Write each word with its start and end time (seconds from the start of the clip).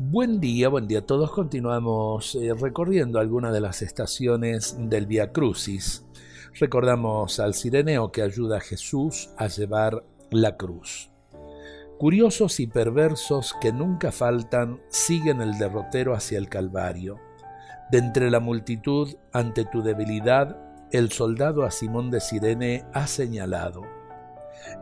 Buen 0.00 0.38
día, 0.38 0.68
buen 0.68 0.86
día 0.86 1.00
a 1.00 1.06
todos. 1.06 1.32
Continuamos 1.32 2.36
eh, 2.36 2.54
recorriendo 2.54 3.18
algunas 3.18 3.52
de 3.52 3.60
las 3.60 3.82
estaciones 3.82 4.76
del 4.78 5.06
Via 5.06 5.32
Crucis. 5.32 6.06
Recordamos 6.54 7.40
al 7.40 7.52
Sireneo 7.54 8.12
que 8.12 8.22
ayuda 8.22 8.58
a 8.58 8.60
Jesús 8.60 9.30
a 9.36 9.48
llevar 9.48 10.04
la 10.30 10.56
cruz. 10.56 11.10
Curiosos 11.98 12.60
y 12.60 12.68
perversos 12.68 13.56
que 13.60 13.72
nunca 13.72 14.12
faltan 14.12 14.80
siguen 14.88 15.40
el 15.40 15.58
derrotero 15.58 16.14
hacia 16.14 16.38
el 16.38 16.48
Calvario. 16.48 17.18
De 17.90 17.98
entre 17.98 18.30
la 18.30 18.38
multitud, 18.38 19.16
ante 19.32 19.64
tu 19.64 19.82
debilidad, 19.82 20.56
el 20.92 21.10
soldado 21.10 21.64
a 21.64 21.72
Simón 21.72 22.12
de 22.12 22.20
Sirene 22.20 22.84
ha 22.92 23.08
señalado. 23.08 23.82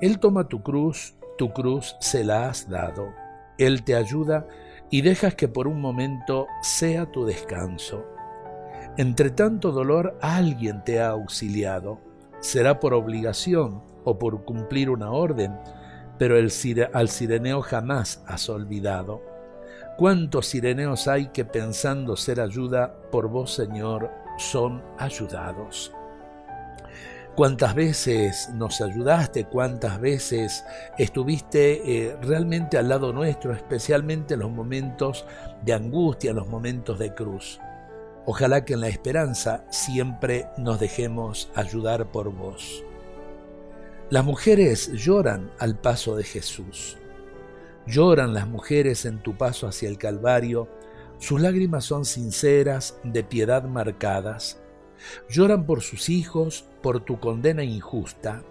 Él 0.03 0.19
toma 0.19 0.47
tu 0.47 0.63
cruz, 0.63 1.15
tu 1.39 1.55
cruz 1.55 1.97
se 2.01 2.23
la 2.23 2.51
has 2.51 2.69
dado. 2.69 3.15
Él 3.57 3.83
te 3.83 3.95
ayuda 3.95 4.47
y 4.91 5.03
dejas 5.03 5.35
que 5.35 5.49
por 5.49 5.67
un 5.69 5.81
momento 5.81 6.47
sea 6.63 7.11
tu 7.11 7.25
descanso. 7.25 8.05
Entre 8.97 9.31
tanto 9.31 9.73
dolor 9.73 10.19
alguien 10.23 10.85
te 10.85 11.01
ha 11.01 11.09
auxiliado, 11.09 12.01
será 12.41 12.81
por 12.81 12.95
obligación 12.95 13.83
o 14.05 14.19
por 14.19 14.45
cumplir 14.45 14.91
una 14.91 15.11
orden, 15.11 15.59
pero 16.19 16.39
el, 16.39 16.51
al 16.93 17.09
sireneo 17.09 17.61
jamás 17.61 18.23
has 18.27 18.49
olvidado. 18.49 19.23
¿Cuántos 19.99 20.47
sireneos 20.47 21.09
hay 21.09 21.29
que 21.29 21.45
pensando 21.45 22.17
ser 22.17 22.41
ayuda 22.41 22.95
por 23.11 23.29
vos, 23.29 23.55
Señor, 23.55 24.11
son 24.39 24.83
ayudados? 24.99 25.96
Cuántas 27.37 27.75
veces 27.75 28.49
nos 28.55 28.81
ayudaste, 28.81 29.45
cuántas 29.45 30.01
veces 30.01 30.65
estuviste 30.97 32.07
eh, 32.07 32.17
realmente 32.23 32.79
al 32.79 32.89
lado 32.89 33.13
nuestro, 33.13 33.53
especialmente 33.53 34.35
en 34.35 34.41
los 34.41 34.51
momentos 34.51 35.27
de 35.63 35.75
angustia, 35.75 36.31
en 36.31 36.37
los 36.37 36.49
momentos 36.49 36.99
de 36.99 37.15
cruz. 37.15 37.61
Ojalá 38.25 38.65
que 38.65 38.73
en 38.73 38.81
la 38.81 38.89
esperanza 38.89 39.65
siempre 39.71 40.49
nos 40.57 40.81
dejemos 40.81 41.51
ayudar 41.55 42.11
por 42.11 42.33
vos. 42.33 42.83
Las 44.09 44.25
mujeres 44.25 44.91
lloran 44.93 45.53
al 45.59 45.79
paso 45.79 46.17
de 46.17 46.25
Jesús. 46.25 46.97
Lloran 47.87 48.33
las 48.33 48.49
mujeres 48.49 49.05
en 49.05 49.23
tu 49.23 49.37
paso 49.37 49.69
hacia 49.69 49.89
el 49.89 49.99
Calvario. 49.99 50.69
Sus 51.19 51.41
lágrimas 51.41 51.85
son 51.85 52.05
sinceras, 52.05 52.99
de 53.05 53.23
piedad 53.23 53.65
marcadas. 53.65 54.59
Lloran 55.29 55.65
por 55.65 55.83
sus 55.83 56.09
hijos, 56.09 56.65
por 56.83 57.01
tu 57.01 57.19
condena 57.21 57.65
injusta, 57.65 58.43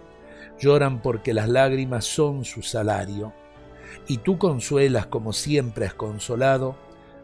lloran 0.58 1.02
porque 1.02 1.34
las 1.34 1.48
lágrimas 1.48 2.04
son 2.04 2.44
su 2.44 2.62
salario, 2.62 3.32
y 4.06 4.18
tú 4.18 4.38
consuelas 4.38 5.06
como 5.06 5.32
siempre 5.32 5.86
has 5.86 5.94
consolado, 5.94 6.76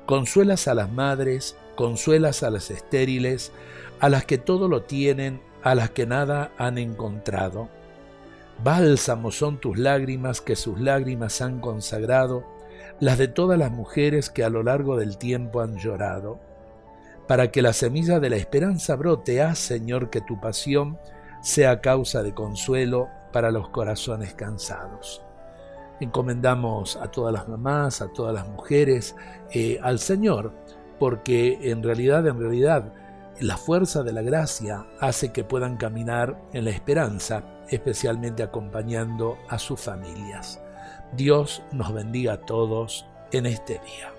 consuelas 0.06 0.68
a 0.68 0.74
las 0.74 0.90
madres, 0.90 1.56
consuelas 1.76 2.42
a 2.42 2.50
las 2.50 2.70
estériles, 2.70 3.52
a 4.00 4.08
las 4.08 4.24
que 4.24 4.38
todo 4.38 4.68
lo 4.68 4.82
tienen, 4.82 5.40
a 5.62 5.74
las 5.74 5.90
que 5.90 6.06
nada 6.06 6.52
han 6.58 6.78
encontrado. 6.78 7.68
Bálsamos 8.62 9.36
son 9.36 9.58
tus 9.58 9.78
lágrimas 9.78 10.40
que 10.40 10.56
sus 10.56 10.80
lágrimas 10.80 11.40
han 11.40 11.60
consagrado, 11.60 12.44
las 13.00 13.18
de 13.18 13.28
todas 13.28 13.58
las 13.58 13.70
mujeres 13.70 14.30
que 14.30 14.44
a 14.44 14.50
lo 14.50 14.62
largo 14.62 14.96
del 14.96 15.18
tiempo 15.18 15.60
han 15.60 15.78
llorado 15.78 16.51
para 17.26 17.50
que 17.50 17.62
la 17.62 17.72
semilla 17.72 18.20
de 18.20 18.30
la 18.30 18.36
esperanza 18.36 18.96
brote, 18.96 19.40
haz, 19.42 19.58
Señor, 19.58 20.10
que 20.10 20.20
tu 20.20 20.40
pasión 20.40 20.98
sea 21.42 21.80
causa 21.80 22.22
de 22.22 22.34
consuelo 22.34 23.08
para 23.32 23.50
los 23.50 23.68
corazones 23.68 24.34
cansados. 24.34 25.22
Encomendamos 26.00 26.96
a 26.96 27.10
todas 27.10 27.32
las 27.32 27.48
mamás, 27.48 28.02
a 28.02 28.08
todas 28.08 28.34
las 28.34 28.48
mujeres, 28.48 29.14
eh, 29.52 29.78
al 29.82 29.98
Señor, 29.98 30.52
porque 30.98 31.70
en 31.70 31.82
realidad, 31.82 32.26
en 32.26 32.40
realidad, 32.40 32.92
la 33.40 33.56
fuerza 33.56 34.02
de 34.02 34.12
la 34.12 34.22
gracia 34.22 34.86
hace 35.00 35.32
que 35.32 35.44
puedan 35.44 35.76
caminar 35.76 36.40
en 36.52 36.64
la 36.64 36.70
esperanza, 36.70 37.44
especialmente 37.68 38.42
acompañando 38.42 39.38
a 39.48 39.58
sus 39.58 39.80
familias. 39.80 40.60
Dios 41.16 41.62
nos 41.72 41.92
bendiga 41.92 42.34
a 42.34 42.40
todos 42.40 43.06
en 43.32 43.46
este 43.46 43.74
día. 43.74 44.11